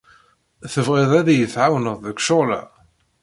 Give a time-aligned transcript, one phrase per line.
[0.73, 2.61] Tebɣiḍ ad iyi-tɛawneḍ deg ccɣel-a?